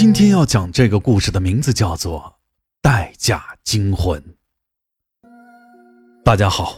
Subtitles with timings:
[0.00, 2.20] 今天要讲这个故事的名字叫做
[2.80, 4.22] 《代驾惊魂》。
[6.24, 6.76] 大家好，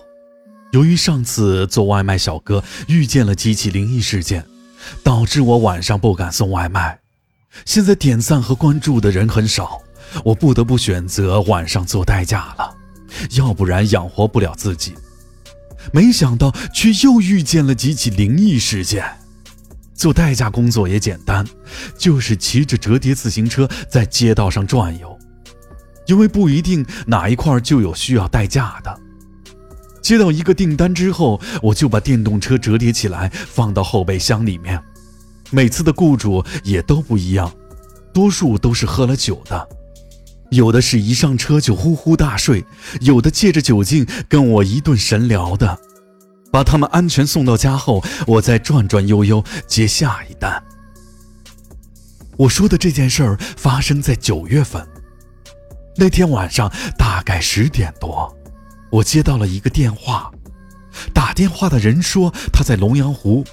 [0.73, 4.47] 由于上次做外卖小哥遇见了几起灵异事件，
[5.05, 6.99] 导致我晚上不敢送外卖。
[7.67, 9.83] 现在点赞和关注的人很少，
[10.25, 12.75] 我不得不选择晚上做代驾了，
[13.33, 14.95] 要不然养活不了自己。
[15.93, 19.20] 没想到却又遇见了几起灵异事件。
[20.01, 21.47] 做代驾工作也简单，
[21.99, 25.19] 就是骑着折叠自行车在街道上转悠，
[26.07, 28.99] 因为不一定哪一块就有需要代驾的。
[30.01, 34.83] 接到一个订单之后，我就把电动车折叠起来放到后备箱里面。
[35.51, 37.53] 每次的雇主也都不一样，
[38.15, 39.69] 多数都是喝了酒的，
[40.51, 42.65] 有的是一上车就呼呼大睡，
[43.03, 45.79] 有的借着酒劲跟我一顿神聊的。
[46.51, 50.63] 把他们安全送到家后，我再转转悠悠接下一单。
[52.37, 54.87] 我说的这件事儿发生在九月份，
[55.97, 58.35] 那天晚上大概十点多，
[58.91, 60.31] 我接到了一个电话，
[61.13, 63.45] 打电话的人说他在龙阳湖，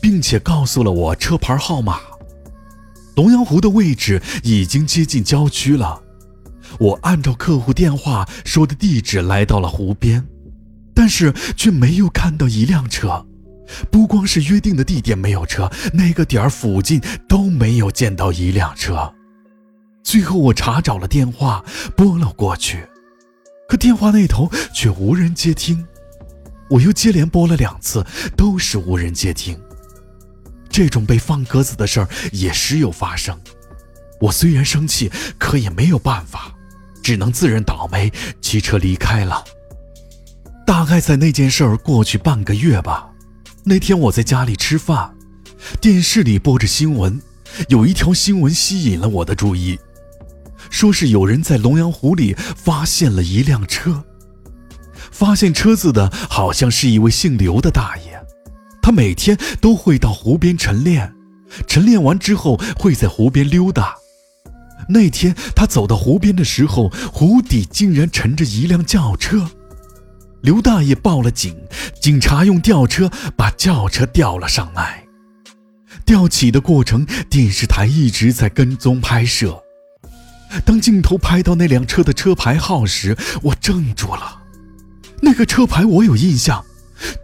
[0.00, 2.00] 并且告诉了我车牌号码。
[3.16, 6.02] 龙阳湖的位置已经接近郊区了，
[6.78, 10.26] 我按照客户电话说的地址来到了湖边。
[11.00, 13.26] 但是却没有看到一辆车，
[13.90, 19.10] 不光是约定的地点没有车，那个点儿附近都没有见到一辆车。
[20.04, 21.64] 最后我查找了电话，
[21.96, 22.86] 拨了过去，
[23.66, 25.86] 可电话那头却无人接听。
[26.68, 28.04] 我又接连拨了两次，
[28.36, 29.58] 都是无人接听。
[30.68, 33.40] 这种被放鸽子的事儿也时有发生。
[34.20, 36.54] 我虽然生气，可也没有办法，
[37.02, 38.12] 只能自认倒霉，
[38.42, 39.42] 骑车离开了。
[40.70, 43.10] 大概在那件事儿过去半个月吧，
[43.64, 45.12] 那天我在家里吃饭，
[45.80, 47.20] 电视里播着新闻，
[47.68, 49.76] 有一条新闻吸引了我的注意，
[50.70, 54.04] 说是有人在龙阳湖里发现了一辆车，
[55.10, 58.24] 发现车子的好像是一位姓刘的大爷，
[58.80, 61.12] 他每天都会到湖边晨练，
[61.66, 63.96] 晨练完之后会在湖边溜达。
[64.88, 69.50] 那天他走到湖边的时候，湖底竟然沉着一辆轿车。
[70.42, 71.54] 刘大爷报了警，
[72.00, 75.04] 警察用吊车把轿车吊了上来。
[76.06, 79.62] 吊起的过程，电视台一直在跟踪拍摄。
[80.64, 84.40] 当镜头拍到那辆车的车牌号时，我怔住了。
[85.20, 86.64] 那个车牌我有印象，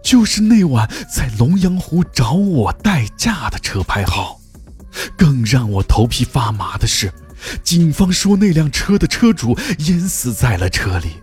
[0.04, 4.38] 就是那晚在龙阳湖找我代驾的车牌号。
[5.16, 7.12] 更让我头皮发麻的是，
[7.62, 11.22] 警方说那辆车的车主淹死在了车里。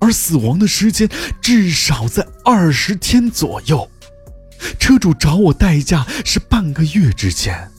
[0.00, 1.08] 而死亡的时间
[1.40, 3.90] 至少在二十天左右，
[4.78, 7.70] 车主找我代驾是半个月之前，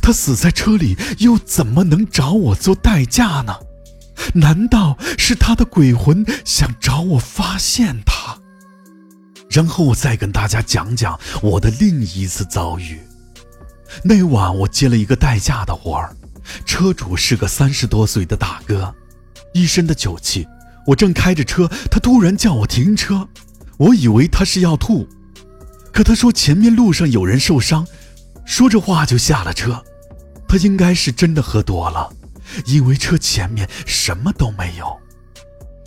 [0.00, 3.54] 他死在车里又怎么能找我做代驾呢？
[4.34, 8.38] 难道是他的鬼魂想找我发现他？
[9.50, 13.00] 然后我再跟大家讲讲我的另一次遭遇。
[14.02, 16.16] 那晚我接了一个代驾的活儿，
[16.64, 18.94] 车主是个三十多岁的大哥，
[19.52, 20.46] 一身的酒气。
[20.86, 23.28] 我正开着车，他突然叫我停车，
[23.78, 25.08] 我以为他是要吐，
[25.92, 27.86] 可他说前面路上有人受伤，
[28.44, 29.82] 说着话就下了车。
[30.48, 32.12] 他应该是真的喝多了，
[32.66, 35.00] 因为车前面什么都没有。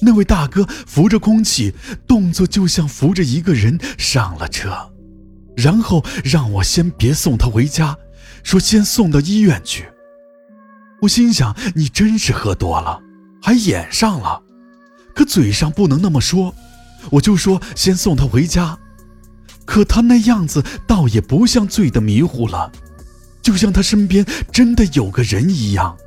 [0.01, 1.73] 那位大哥扶着空气，
[2.07, 4.91] 动作就像扶着一个人上了车，
[5.55, 7.95] 然后让我先别送他回家，
[8.43, 9.87] 说先送到医院去。
[11.01, 12.99] 我心想，你真是喝多了，
[13.41, 14.41] 还演上了。
[15.15, 16.53] 可嘴上不能那么说，
[17.09, 18.77] 我就说先送他回家。
[19.65, 22.71] 可他那样子倒也不像醉得迷糊了，
[23.41, 25.97] 就像他身边真的有个人一样，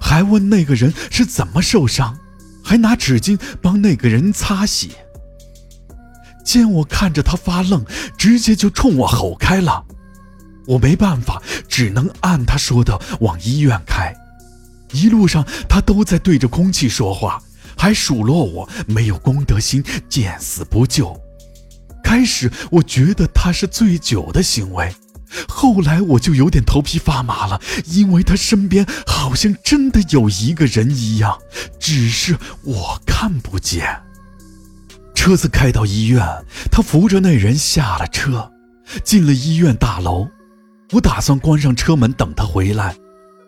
[0.00, 2.18] 还问那个人是怎么受伤，
[2.64, 4.88] 还拿纸巾帮那个人擦血。
[6.44, 7.84] 见我看着他发愣，
[8.16, 9.84] 直接就冲我吼开了。
[10.66, 14.12] 我没办法，只能按他说的往医院开。
[14.92, 17.40] 一路上他都在对着空气说话。
[17.76, 21.20] 还数落我没有公德心，见死不救。
[22.02, 24.94] 开始我觉得他是醉酒的行为，
[25.48, 31.36] 后来我就有点头皮发麻了，因为他身边好像真的有一个人一样，
[31.78, 34.02] 只是我看不见。
[35.14, 36.24] 车子开到医院，
[36.70, 38.52] 他扶着那人下了车，
[39.02, 40.28] 进了医院大楼。
[40.92, 42.94] 我打算关上车门等他回来。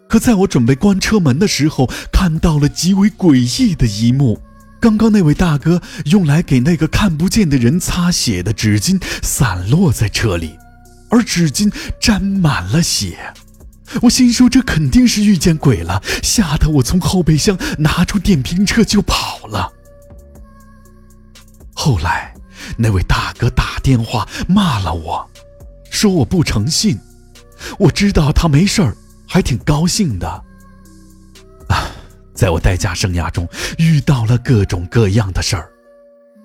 [0.09, 4.41] 可在我准备关车门的时候，看到了极为诡异的一幕：
[4.81, 10.59] 刚刚那位大哥用来给那个看不见的人擦血的纸巾散落在车里，
[11.11, 13.19] 而纸巾沾满了血。
[14.03, 19.73] 我心说这肯定是遇见鬼了，吓得我从后备箱拿出电瓶车就跑了。
[21.75, 22.35] 后来，
[22.77, 25.31] 那位大哥打电话骂了我，
[25.91, 26.99] 说我不诚信。
[27.79, 28.97] 我知道他没事儿，
[29.29, 30.27] 还挺高兴的。
[31.69, 31.87] 啊，
[32.35, 33.47] 在我代驾生涯中
[33.77, 35.71] 遇到了各种各样的事儿，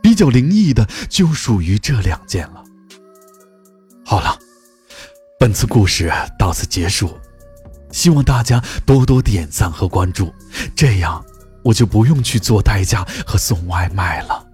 [0.02, 2.64] 比较灵异的就属于这两件了。
[4.06, 4.38] 好了，
[5.40, 7.18] 本次故事到此结束，
[7.92, 10.34] 希望大家多多点赞和关注，
[10.76, 11.24] 这样
[11.64, 14.46] 我就不用去做代驾和送外卖了。